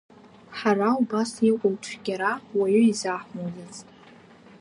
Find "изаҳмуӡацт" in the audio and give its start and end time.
2.91-3.87